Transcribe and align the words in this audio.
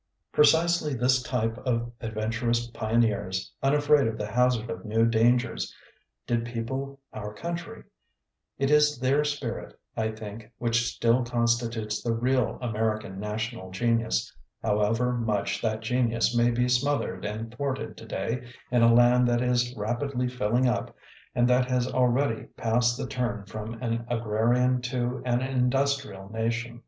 Precisely 0.31 0.95
this 0.95 1.21
type 1.21 1.59
of 1.59 1.91
ad 2.01 2.15
venturous 2.15 2.65
pioneers, 2.71 3.53
unafraid 3.61 4.07
of 4.07 4.17
the 4.17 4.25
hazard 4.25 4.67
of 4.71 4.83
new 4.83 5.05
dangers, 5.05 5.71
did 6.25 6.43
people 6.43 6.99
our 7.13 7.31
country: 7.31 7.83
it 8.57 8.71
is 8.71 8.97
their 8.97 9.23
spirit, 9.23 9.79
I 9.95 10.09
think, 10.09 10.51
which 10.57 10.87
still 10.95 11.23
constitutes 11.23 12.01
the 12.01 12.13
real 12.15 12.57
Amer 12.63 12.97
ican 12.99 13.17
national 13.19 13.69
genius, 13.69 14.35
however 14.63 15.13
much 15.13 15.61
that 15.61 15.81
genius 15.81 16.35
may 16.35 16.49
be 16.49 16.67
smothered 16.67 17.23
and 17.23 17.53
thwarted 17.53 17.95
today 17.95 18.47
in 18.71 18.81
a 18.81 18.91
land 18.91 19.27
that 19.27 19.43
is 19.43 19.71
rap 19.77 20.01
idly 20.01 20.27
filling 20.27 20.67
up 20.67 20.95
and 21.35 21.47
that 21.47 21.69
has 21.69 21.87
already 21.87 22.45
passed 22.57 22.97
the 22.97 23.05
turn 23.05 23.45
from 23.45 23.75
an 23.83 24.03
agrarian 24.09 24.81
to 24.81 25.21
an 25.25 25.43
industrial 25.43 26.27
nation. 26.31 26.79